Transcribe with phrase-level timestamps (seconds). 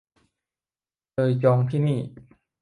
[1.13, 1.99] เลยจองที่นี่